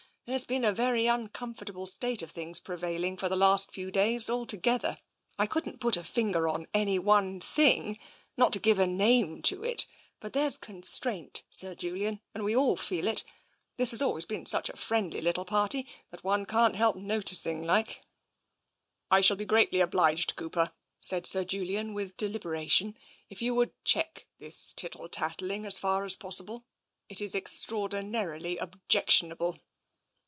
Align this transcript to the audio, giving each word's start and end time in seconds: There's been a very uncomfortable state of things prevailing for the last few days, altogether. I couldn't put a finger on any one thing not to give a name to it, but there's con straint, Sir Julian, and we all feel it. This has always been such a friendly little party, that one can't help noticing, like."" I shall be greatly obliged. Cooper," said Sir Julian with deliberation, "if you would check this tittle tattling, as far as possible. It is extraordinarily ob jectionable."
There's 0.27 0.45
been 0.45 0.63
a 0.63 0.71
very 0.71 1.07
uncomfortable 1.07 1.85
state 1.85 2.21
of 2.21 2.31
things 2.31 2.61
prevailing 2.61 3.17
for 3.17 3.27
the 3.27 3.35
last 3.35 3.69
few 3.69 3.91
days, 3.91 4.29
altogether. 4.29 4.97
I 5.37 5.45
couldn't 5.45 5.81
put 5.81 5.97
a 5.97 6.05
finger 6.05 6.47
on 6.47 6.67
any 6.73 6.97
one 6.99 7.41
thing 7.41 7.97
not 8.37 8.53
to 8.53 8.59
give 8.59 8.79
a 8.79 8.87
name 8.87 9.41
to 9.41 9.61
it, 9.61 9.87
but 10.21 10.31
there's 10.31 10.57
con 10.57 10.83
straint, 10.83 11.41
Sir 11.51 11.75
Julian, 11.75 12.21
and 12.33 12.45
we 12.45 12.55
all 12.55 12.77
feel 12.77 13.07
it. 13.09 13.25
This 13.75 13.91
has 13.91 14.01
always 14.01 14.25
been 14.25 14.45
such 14.45 14.69
a 14.69 14.77
friendly 14.77 15.19
little 15.19 15.43
party, 15.43 15.85
that 16.11 16.23
one 16.23 16.45
can't 16.45 16.77
help 16.77 16.95
noticing, 16.95 17.63
like."" 17.63 18.01
I 19.11 19.19
shall 19.19 19.35
be 19.35 19.43
greatly 19.43 19.81
obliged. 19.81 20.37
Cooper," 20.37 20.71
said 21.01 21.25
Sir 21.25 21.43
Julian 21.43 21.93
with 21.93 22.15
deliberation, 22.15 22.95
"if 23.29 23.41
you 23.41 23.53
would 23.55 23.73
check 23.83 24.27
this 24.39 24.71
tittle 24.71 25.09
tattling, 25.09 25.65
as 25.65 25.77
far 25.77 26.05
as 26.05 26.15
possible. 26.15 26.63
It 27.09 27.19
is 27.19 27.35
extraordinarily 27.35 28.61
ob 28.61 28.79
jectionable." 28.87 29.59